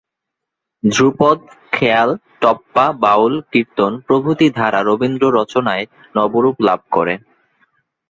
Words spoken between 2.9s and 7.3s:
বাউল, কীর্তন প্রভৃতি ধারা রবীন্দ্ররচনায় নবরূপ লাভ করে।